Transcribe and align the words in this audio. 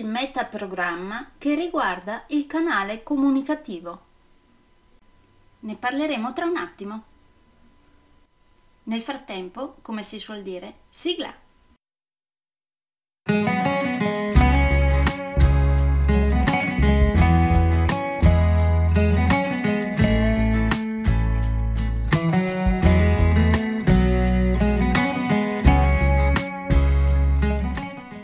il 0.00 0.06
metaprogramma 0.06 1.32
che 1.36 1.54
riguarda 1.54 2.24
il 2.28 2.46
canale 2.46 3.02
comunicativo. 3.02 4.08
Ne 5.60 5.76
parleremo 5.76 6.32
tra 6.32 6.46
un 6.46 6.56
attimo. 6.56 7.04
Nel 8.84 9.02
frattempo, 9.02 9.76
come 9.82 10.02
si 10.02 10.18
suol 10.18 10.40
dire, 10.40 10.76
sigla! 10.88 11.32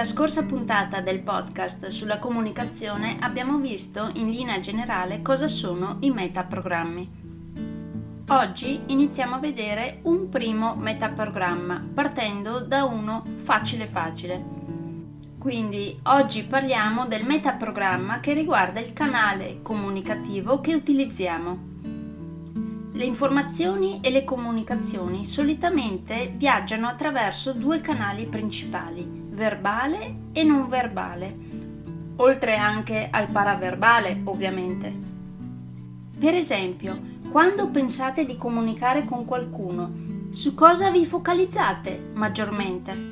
Nella 0.00 0.12
scorsa 0.12 0.44
puntata 0.44 1.02
del 1.02 1.20
podcast 1.20 1.88
sulla 1.88 2.18
comunicazione 2.18 3.18
abbiamo 3.20 3.58
visto 3.58 4.10
in 4.14 4.30
linea 4.30 4.58
generale 4.58 5.20
cosa 5.20 5.46
sono 5.46 5.98
i 6.00 6.10
metaprogrammi. 6.10 7.10
Oggi 8.28 8.80
iniziamo 8.86 9.34
a 9.34 9.40
vedere 9.40 9.98
un 10.04 10.30
primo 10.30 10.74
metaprogramma 10.74 11.88
partendo 11.92 12.60
da 12.60 12.84
uno 12.84 13.24
facile 13.36 13.84
facile. 13.84 14.42
Quindi 15.38 16.00
oggi 16.04 16.44
parliamo 16.44 17.04
del 17.04 17.26
metaprogramma 17.26 18.20
che 18.20 18.32
riguarda 18.32 18.80
il 18.80 18.94
canale 18.94 19.60
comunicativo 19.60 20.62
che 20.62 20.74
utilizziamo. 20.74 21.58
Le 22.90 23.04
informazioni 23.04 24.00
e 24.00 24.08
le 24.08 24.24
comunicazioni 24.24 25.26
solitamente 25.26 26.32
viaggiano 26.34 26.86
attraverso 26.86 27.52
due 27.52 27.82
canali 27.82 28.24
principali, 28.24 29.19
verbale 29.40 30.16
e 30.32 30.44
non 30.44 30.68
verbale, 30.68 31.34
oltre 32.16 32.56
anche 32.56 33.08
al 33.10 33.30
paraverbale 33.30 34.20
ovviamente. 34.24 34.94
Per 36.18 36.34
esempio, 36.34 37.00
quando 37.30 37.70
pensate 37.70 38.26
di 38.26 38.36
comunicare 38.36 39.06
con 39.06 39.24
qualcuno, 39.24 40.28
su 40.28 40.54
cosa 40.54 40.90
vi 40.90 41.06
focalizzate 41.06 42.10
maggiormente? 42.12 43.08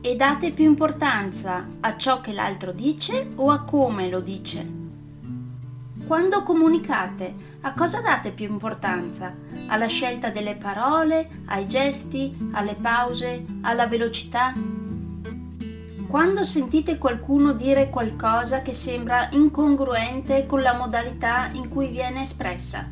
E 0.00 0.16
date 0.16 0.52
più 0.52 0.64
importanza 0.64 1.66
a 1.80 1.96
ciò 1.98 2.22
che 2.22 2.32
l'altro 2.32 2.72
dice 2.72 3.32
o 3.34 3.50
a 3.50 3.64
come 3.64 4.08
lo 4.08 4.20
dice? 4.20 4.84
Quando 6.06 6.42
comunicate, 6.42 7.34
a 7.62 7.74
cosa 7.74 8.00
date 8.00 8.30
più 8.30 8.46
importanza? 8.48 9.34
Alla 9.66 9.88
scelta 9.88 10.30
delle 10.30 10.54
parole, 10.54 11.42
ai 11.48 11.66
gesti, 11.66 12.34
alle 12.52 12.76
pause, 12.76 13.44
alla 13.60 13.86
velocità? 13.86 14.75
Quando 16.08 16.44
sentite 16.44 16.98
qualcuno 16.98 17.52
dire 17.52 17.90
qualcosa 17.90 18.62
che 18.62 18.72
sembra 18.72 19.28
incongruente 19.32 20.46
con 20.46 20.62
la 20.62 20.72
modalità 20.72 21.50
in 21.52 21.68
cui 21.68 21.88
viene 21.88 22.20
espressa 22.20 22.88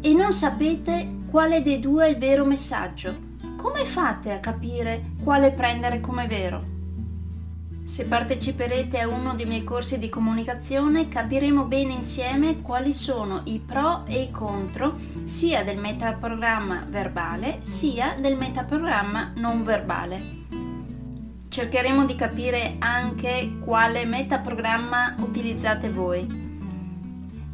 e 0.00 0.14
non 0.14 0.32
sapete 0.32 1.18
quale 1.30 1.60
dei 1.60 1.78
due 1.78 2.06
è 2.06 2.08
il 2.08 2.16
vero 2.16 2.46
messaggio, 2.46 3.14
come 3.56 3.84
fate 3.84 4.32
a 4.32 4.40
capire 4.40 5.12
quale 5.22 5.52
prendere 5.52 6.00
come 6.00 6.26
vero? 6.26 6.78
Se 7.84 8.06
parteciperete 8.06 9.00
a 9.00 9.08
uno 9.08 9.34
dei 9.34 9.46
miei 9.46 9.62
corsi 9.62 9.98
di 9.98 10.08
comunicazione 10.08 11.08
capiremo 11.08 11.66
bene 11.66 11.92
insieme 11.92 12.62
quali 12.62 12.94
sono 12.94 13.42
i 13.44 13.60
pro 13.60 14.06
e 14.06 14.22
i 14.22 14.30
contro 14.30 14.96
sia 15.24 15.62
del 15.62 15.76
metaprogramma 15.76 16.86
verbale 16.88 17.58
sia 17.60 18.14
del 18.18 18.36
metaprogramma 18.36 19.32
non 19.36 19.62
verbale. 19.62 20.39
Cercheremo 21.50 22.04
di 22.04 22.14
capire 22.14 22.76
anche 22.78 23.56
quale 23.58 24.04
metaprogramma 24.04 25.16
utilizzate 25.18 25.90
voi. 25.90 26.24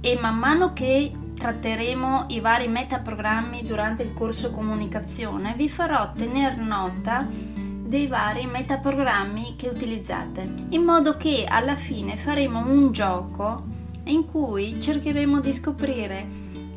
E 0.00 0.18
man 0.20 0.38
mano 0.38 0.72
che 0.72 1.10
tratteremo 1.34 2.26
i 2.28 2.38
vari 2.38 2.68
metaprogrammi 2.68 3.62
durante 3.64 4.04
il 4.04 4.14
corso 4.14 4.52
comunicazione 4.52 5.54
vi 5.56 5.68
farò 5.68 6.12
tener 6.12 6.56
nota 6.56 7.26
dei 7.26 8.06
vari 8.06 8.46
metaprogrammi 8.46 9.56
che 9.56 9.66
utilizzate 9.66 10.52
in 10.68 10.82
modo 10.82 11.16
che 11.16 11.46
alla 11.48 11.74
fine 11.74 12.16
faremo 12.16 12.60
un 12.60 12.92
gioco 12.92 13.64
in 14.04 14.24
cui 14.26 14.80
cercheremo 14.80 15.40
di 15.40 15.52
scoprire 15.52 16.28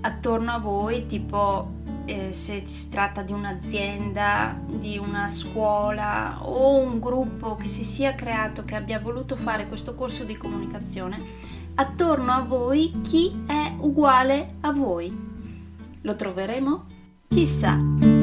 attorno 0.01 0.51
a 0.51 0.59
voi 0.59 1.06
tipo 1.06 1.82
eh, 2.05 2.31
se 2.31 2.63
si 2.65 2.89
tratta 2.89 3.21
di 3.21 3.31
un'azienda, 3.31 4.59
di 4.65 4.97
una 4.97 5.27
scuola 5.27 6.39
o 6.41 6.77
un 6.77 6.99
gruppo 6.99 7.55
che 7.55 7.67
si 7.67 7.83
sia 7.83 8.15
creato 8.15 8.63
che 8.63 8.75
abbia 8.75 8.99
voluto 8.99 9.35
fare 9.35 9.67
questo 9.67 9.95
corso 9.95 10.23
di 10.23 10.37
comunicazione, 10.37 11.17
attorno 11.75 12.31
a 12.31 12.41
voi 12.41 13.01
chi 13.01 13.43
è 13.47 13.73
uguale 13.79 14.55
a 14.61 14.71
voi. 14.71 15.31
Lo 16.01 16.15
troveremo? 16.15 16.85
Chissà. 17.29 18.22